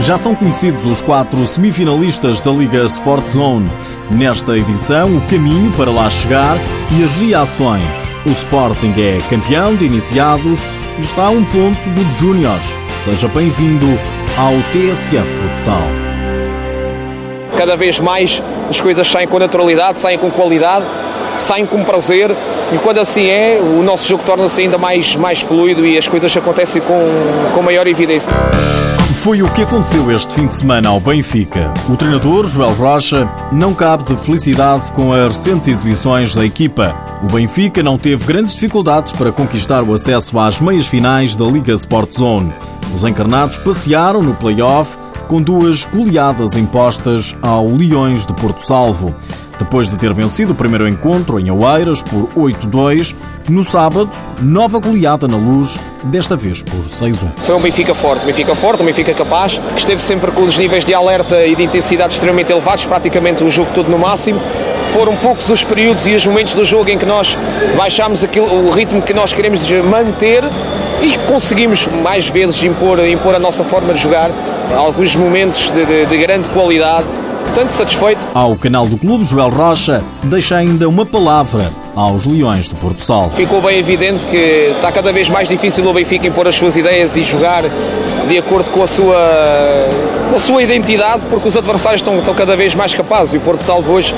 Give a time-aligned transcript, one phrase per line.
[0.00, 3.70] Já são conhecidos os quatro semifinalistas da Liga Sport Zone.
[4.10, 6.56] Nesta edição, o caminho para lá chegar
[6.96, 7.84] e as reações.
[8.24, 10.60] O Sporting é campeão de iniciados
[10.98, 12.66] e está a um ponto do de júniores.
[13.04, 13.86] Seja bem-vindo
[14.36, 15.82] ao TSF Futsal.
[17.56, 18.40] Cada vez mais
[18.70, 20.86] as coisas saem com naturalidade, saem com qualidade,
[21.36, 22.30] saem com prazer
[22.72, 26.34] e quando assim é, o nosso jogo torna-se ainda mais, mais fluido e as coisas
[26.36, 27.00] acontecem com,
[27.52, 28.32] com maior evidência.
[29.28, 31.70] Foi o que aconteceu este fim de semana ao Benfica.
[31.86, 36.96] O treinador, Joel Rocha, não cabe de felicidade com as recentes exibições da equipa.
[37.22, 41.74] O Benfica não teve grandes dificuldades para conquistar o acesso às meias finais da Liga
[41.74, 42.54] Sport Zone.
[42.96, 44.96] Os encarnados passearam no play-off
[45.28, 49.14] com duas goleadas impostas ao Leões de Porto Salvo.
[49.58, 53.14] Depois de ter vencido o primeiro encontro em Oeiras por 8-2,
[53.48, 57.16] no sábado, nova goleada na luz, desta vez por 6-1.
[57.38, 60.56] Foi um Benfica forte, um Benfica forte, um Benfica capaz, que esteve sempre com os
[60.58, 64.40] níveis de alerta e de intensidade extremamente elevados, praticamente o jogo todo no máximo.
[64.92, 67.36] Foram poucos os períodos e os momentos do jogo em que nós
[67.76, 70.44] baixámos aquilo, o ritmo que nós queremos manter
[71.02, 74.30] e conseguimos mais vezes impor, impor a nossa forma de jogar,
[74.76, 77.06] alguns momentos de, de, de grande qualidade
[77.48, 78.20] portanto satisfeito.
[78.34, 83.28] Ao canal do clube, Joel Rocha deixa ainda uma palavra aos Leões de Porto Sal.
[83.30, 87.16] Ficou bem evidente que está cada vez mais difícil o Benfica impor as suas ideias
[87.16, 87.64] e jogar
[88.28, 89.16] de acordo com a sua,
[90.30, 93.40] com a sua identidade, porque os adversários estão, estão cada vez mais capazes e o
[93.40, 94.14] Porto Salvo hoje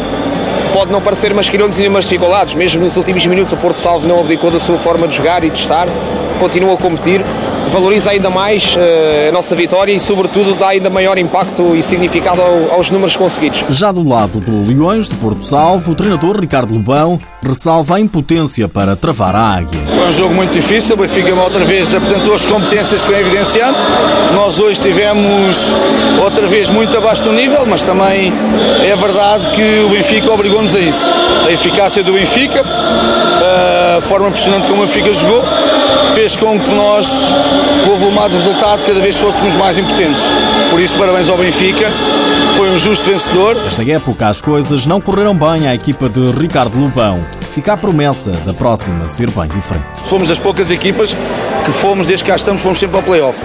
[0.75, 2.55] pode não parecer, mas criou-nos nenhumas dificuldades.
[2.55, 5.49] Mesmo nos últimos minutos, o Porto Salvo não abdicou da sua forma de jogar e
[5.49, 5.89] de estar,
[6.39, 7.25] continua a competir
[7.71, 12.43] valoriza ainda mais uh, a nossa vitória e, sobretudo, dá ainda maior impacto e significado
[12.43, 13.65] ao, aos números conseguidos.
[13.71, 18.69] Já do lado do Leões de Porto Salvo, o treinador Ricardo Lobão ressalva a impotência
[18.69, 19.81] para travar a águia.
[19.95, 23.79] Foi um jogo muito difícil, o Benfica outra vez apresentou as competências que vem evidenciando.
[24.35, 25.73] Nós hoje tivemos
[26.23, 28.33] outra vez muito abaixo do nível, mas também
[28.83, 31.13] é verdade que o Benfica obrigou-nos a isso.
[31.47, 32.63] A eficácia do Benfica,
[33.97, 35.43] a forma impressionante como o Benfica jogou,
[36.15, 37.35] fez com que nós,
[37.85, 40.31] com o volumado resultado, cada vez fôssemos mais impotentes.
[40.71, 41.91] Por isso, parabéns ao Benfica,
[42.55, 43.55] foi um justo vencedor.
[43.57, 47.21] Nesta época, as coisas não correram bem à equipa de Ricardo Lupão.
[47.55, 49.85] Fica a promessa da próxima ser bem diferente.
[50.05, 51.17] Fomos das poucas equipas
[51.65, 53.45] que fomos, desde que cá estamos, fomos sempre ao playoff.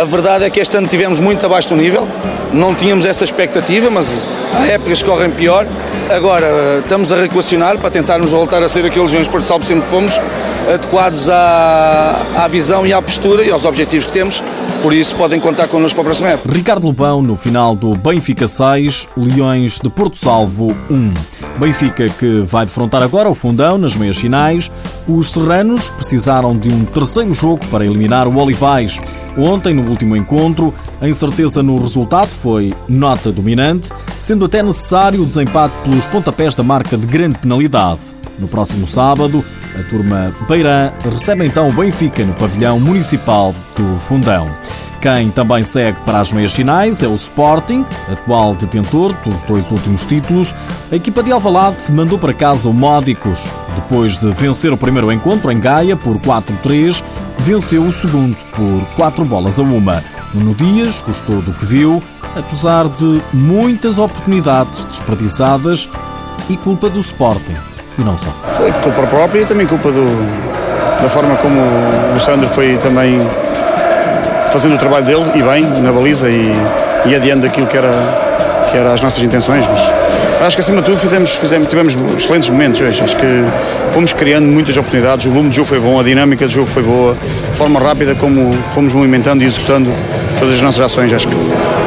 [0.00, 2.08] A verdade é que este ano tivemos muito abaixo do nível,
[2.52, 5.66] não tínhamos essa expectativa, mas há épocas que correm pior.
[6.10, 10.20] Agora estamos a reequacionar para tentarmos voltar a ser aqueles Leões Porto Salvo sempre fomos,
[10.72, 14.42] adequados à, à visão e à postura e aos objetivos que temos.
[14.82, 16.52] Por isso podem contar connosco para a próxima época.
[16.52, 21.14] Ricardo Lobão no final do Benfica 6, Leões de Porto Salvo 1.
[21.58, 24.70] Benfica que vai defrontar agora o Fundão nas meias finais.
[25.08, 29.00] Os serranos precisaram de um terceiro jogo para eliminar o Olivais.
[29.38, 33.90] Ontem, no último encontro, a incerteza no resultado foi nota dominante,
[34.20, 38.00] sendo até necessário o desempate pelos pontapés da marca de grande penalidade.
[38.38, 39.44] No próximo sábado,
[39.78, 44.46] a turma Beirã recebe então o Benfica no pavilhão municipal do Fundão.
[45.00, 50.06] Quem também segue para as meias finais é o Sporting, atual detentor dos dois últimos
[50.06, 50.54] títulos.
[50.90, 53.46] A equipa de Alvalade mandou para casa o Módicos.
[53.74, 57.02] Depois de vencer o primeiro encontro em Gaia por 4-3,
[57.40, 60.02] venceu o segundo por 4 bolas a uma.
[60.34, 62.02] Nuno Dias gostou do que viu,
[62.36, 65.88] apesar de muitas oportunidades desperdiçadas
[66.50, 67.56] e culpa do Sporting.
[67.98, 68.30] E não só.
[68.56, 70.04] Foi culpa própria e também culpa do,
[71.00, 71.60] da forma como
[72.16, 73.20] o Sandro foi também
[74.50, 76.52] fazendo o trabalho dele e bem, na baliza e,
[77.06, 77.92] e adiante daquilo que era,
[78.70, 79.64] que era as nossas intenções.
[79.66, 80.03] Mas
[80.44, 83.02] acho que acima de tudo fizemos, fizemos, tivemos excelentes momentos hoje.
[83.02, 83.44] Acho que
[83.90, 86.82] fomos criando muitas oportunidades, o volume de jogo foi bom, a dinâmica do jogo foi
[86.82, 87.16] boa,
[87.50, 89.90] a forma rápida como fomos movimentando e executando
[90.38, 91.12] todas as nossas ações.
[91.12, 91.34] Acho que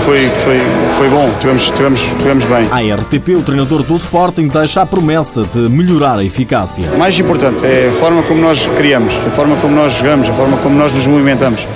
[0.02, 0.62] foi, foi,
[0.94, 2.68] foi bom, tivemos, tivemos, tivemos bem.
[2.72, 6.86] A RTP, o treinador do Sporting, deixa a promessa de melhorar a eficácia.
[6.94, 10.34] O mais importante é a forma como nós criamos, a forma como nós jogamos, a
[10.34, 11.68] forma como nós nos movimentamos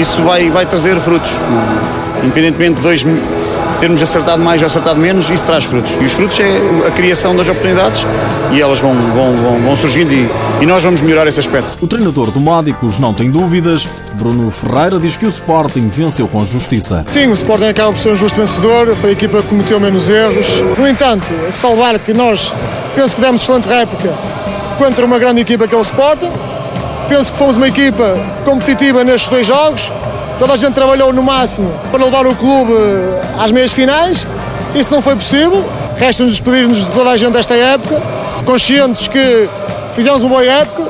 [0.00, 1.32] isso vai, vai trazer frutos.
[2.22, 3.04] Independentemente de dois,
[3.78, 5.92] termos acertado mais ou acertado menos, isso traz frutos.
[6.00, 8.06] E os frutos é a criação das oportunidades
[8.52, 10.28] e elas vão, vão, vão, vão surgindo e,
[10.60, 11.76] e, nós vamos melhorar esse aspecto.
[11.82, 13.86] O treinador do Módicos não tem dúvidas.
[14.14, 17.04] Bruno Ferreira diz que o Sporting venceu com justiça.
[17.08, 20.08] Sim, o Sporting acaba por ser um justo vencedor, foi a equipa que cometeu menos
[20.08, 20.62] erros.
[20.78, 22.54] No entanto, salvar que nós
[22.94, 24.12] penso que demos excelente réplica
[24.78, 26.30] contra uma grande equipa que é o Sporting
[27.12, 29.92] penso que fomos uma equipa competitiva nestes dois jogos.
[30.42, 32.72] Toda a gente trabalhou no máximo para levar o clube
[33.38, 34.26] às meias finais.
[34.74, 35.64] Isso não foi possível.
[35.96, 38.02] Resta-nos despedir-nos de toda a gente desta época,
[38.44, 39.48] conscientes que
[39.94, 40.82] fizemos uma boa época.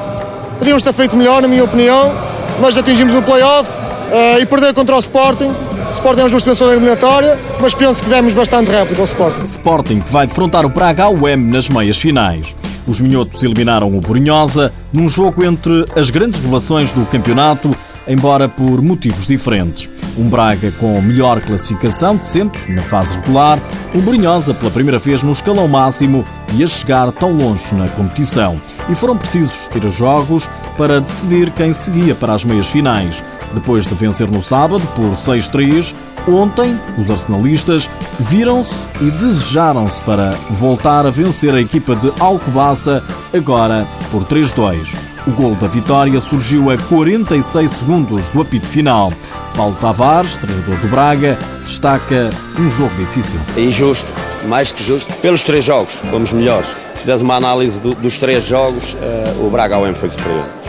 [0.58, 2.14] Podíamos ter feito melhor, na minha opinião,
[2.62, 5.50] mas atingimos o play-off uh, e perder contra o Sporting
[5.90, 9.04] O Sporting é um justo vencedor da eliminatória, mas penso que demos bastante réplica ao
[9.04, 9.44] Sporting.
[9.44, 12.56] Sporting que vai defrontar o Braga ao M nas meias finais.
[12.86, 17.70] Os minhotos eliminaram o Borinhosa num jogo entre as grandes revelações do campeonato,
[18.06, 19.88] embora por motivos diferentes.
[20.18, 23.58] Um Braga com melhor classificação de sempre na fase regular,
[23.94, 28.60] um Borinhosa pela primeira vez no escalão máximo e a chegar tão longe na competição.
[28.88, 33.22] E foram precisos ter jogos para decidir quem seguia para as meias finais.
[33.54, 35.94] Depois de vencer no sábado por 6-3,
[36.26, 37.88] ontem os arsenalistas
[38.18, 43.02] viram-se e desejaram-se para voltar a vencer a equipa de Alcobaça,
[43.32, 45.11] agora por 3-2.
[45.24, 49.12] O gol da vitória surgiu a 46 segundos do apito final.
[49.56, 53.38] Paulo Tavares, treinador do Braga, destaca um jogo difícil.
[53.56, 54.10] É injusto,
[54.48, 56.68] mais que justo, pelos três jogos, fomos melhores.
[56.94, 60.61] Se fizeres uma análise do, dos três jogos, uh, o Braga ao M foi superior.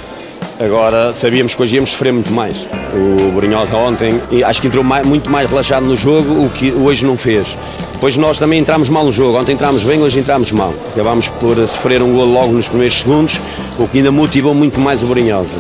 [0.60, 2.70] Agora sabíamos que hoje íamos sofrer muito mais.
[2.94, 7.06] O Brunhosa ontem, acho que entrou mais, muito mais relaxado no jogo, o que hoje
[7.06, 7.58] não fez.
[7.94, 9.38] Depois nós também entramos mal no jogo.
[9.38, 10.74] Ontem entramos bem, hoje entramos mal.
[10.94, 13.42] Acabámos por sofrer um gol logo nos primeiros segundos,
[13.80, 15.58] o que ainda motivou muito mais o Brunhosa.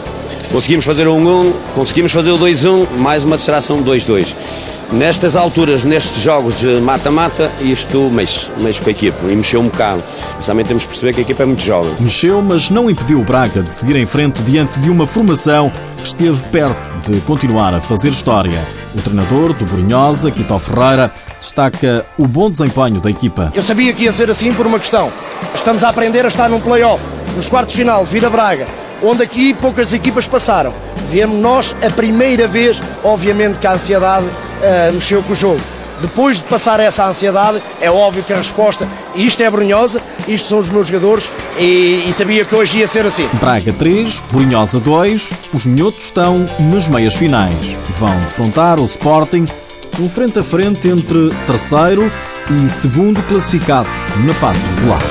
[0.53, 4.35] Conseguimos fazer o 1-1, conseguimos fazer o 2-1, mais uma distração 2-2.
[4.91, 9.63] Nestas alturas, nestes jogos de mata-mata, isto mexe, mexe com a equipe e mexeu um
[9.63, 10.03] bocado.
[10.35, 11.95] Mas também temos que perceber que a equipe é muito jovem.
[11.99, 16.07] Mexeu, mas não impediu o Braga de seguir em frente diante de uma formação que
[16.07, 18.63] esteve perto de continuar a fazer história.
[18.93, 21.11] O treinador do Borinhosa, Quito Ferreira,
[21.41, 23.51] destaca o bom desempenho da equipa.
[23.55, 25.11] Eu sabia que ia ser assim por uma questão.
[25.55, 27.03] Estamos a aprender a estar num play-off,
[27.35, 30.73] nos quartos de final, Vida Braga onde aqui poucas equipas passaram.
[31.09, 35.59] Viemos nós a primeira vez, obviamente que a ansiedade uh, mexeu com o jogo.
[36.01, 40.59] Depois de passar essa ansiedade, é óbvio que a resposta, isto é Brunhosa, isto são
[40.59, 43.29] os meus jogadores e, e sabia que hoje ia ser assim.
[43.33, 47.77] Braga 3, Brunhosa 2, os minhotos estão nas meias finais.
[47.99, 49.45] Vão defrontar o Sporting
[49.99, 52.11] um frente a frente entre terceiro
[52.49, 53.93] e segundo classificados
[54.25, 55.01] na fase regular.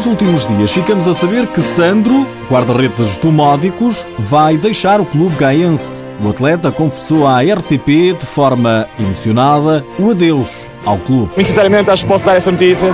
[0.00, 5.36] Nos últimos dias ficamos a saber que Sandro, guarda-redes do Módicos, vai deixar o clube
[5.36, 6.02] gaense.
[6.24, 11.32] O atleta confessou à RTP de forma emocionada o adeus ao clube.
[11.36, 12.88] Muito sinceramente acho que posso dar essa notícia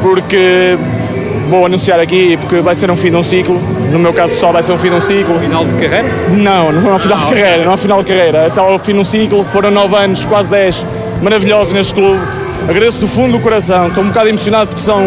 [0.00, 0.78] porque
[1.50, 3.60] vou anunciar aqui porque vai ser um fim de um ciclo.
[3.92, 5.38] No meu caso pessoal vai ser um fim de um ciclo.
[5.38, 6.08] Final de carreira?
[6.30, 8.38] Não, não é um final de carreira, não é um final de carreira.
[8.38, 9.44] É só o fim de um ciclo.
[9.44, 10.86] Foram nove anos, quase dez,
[11.20, 12.18] maravilhosos neste clube.
[12.66, 13.88] Agradeço do fundo do coração.
[13.88, 14.98] Estou um bocado emocionado porque são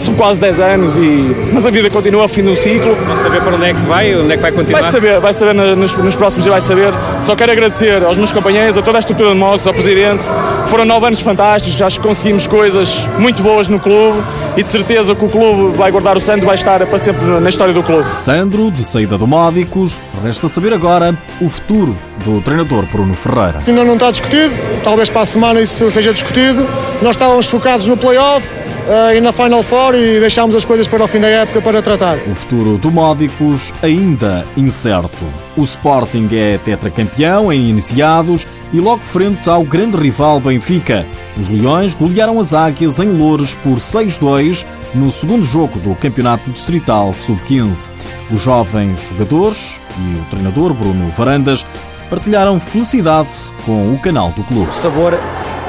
[0.00, 2.94] são quase 10 anos, e, mas a vida continua ao fim do ciclo.
[3.06, 4.82] Vai saber para onde é que vai, onde é que vai continuar?
[4.82, 6.92] Vai saber, vai saber nos, nos próximos dias, vai saber.
[7.22, 10.26] Só quero agradecer aos meus companheiros, a toda a estrutura de Mogos, ao Presidente.
[10.66, 14.22] Foram 9 anos fantásticos, acho que conseguimos coisas muito boas no clube
[14.56, 17.48] e de certeza que o clube vai guardar o Sandro, vai estar para sempre na
[17.48, 18.12] história do clube.
[18.12, 23.62] Sandro, de saída do Módicos, resta saber agora o futuro do treinador Bruno Ferreira.
[23.66, 26.66] Ainda não está discutido, talvez para a semana isso seja discutido.
[27.02, 31.04] Nós estávamos focados no play-off, uh, e na Final Four e deixámos as coisas para
[31.04, 32.18] o fim da época para tratar.
[32.30, 35.24] O futuro do Módicos ainda incerto.
[35.56, 41.06] O Sporting é tetracampeão em iniciados e logo frente ao grande rival Benfica.
[41.38, 47.12] Os Leões golearam as Águias em Loures por 6-2 no segundo jogo do Campeonato Distrital
[47.12, 47.88] Sub-15.
[48.30, 51.64] Os jovens jogadores e o treinador Bruno Varandas
[52.08, 53.30] partilharam felicidade
[53.64, 54.68] com o canal do clube.
[54.68, 55.14] O sabor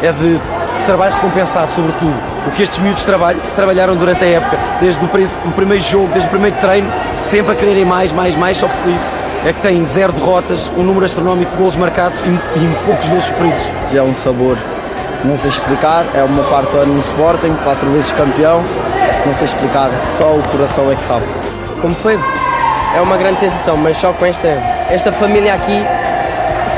[0.02, 0.40] é de
[0.86, 2.14] trabalho recompensado, sobretudo.
[2.48, 3.06] O que estes miúdos
[3.56, 5.08] trabalharam durante a época, desde o,
[5.54, 9.12] primeiro jogo, desde o primeiro treino, sempre a quererem mais, mais, mais, só por isso
[9.46, 13.24] é que têm zero derrotas, um número astronómico de golos marcados e, e poucos golos
[13.26, 13.64] sofridos.
[13.94, 14.58] É um sabor,
[15.24, 18.64] não sei explicar, é uma parte ano no Sporting, quatro vezes campeão,
[19.26, 21.26] não sei explicar, só o coração é que sabe.
[21.82, 22.20] Como foi?
[22.96, 24.48] É uma grande sensação, mas só com esta,
[24.90, 25.84] esta família aqui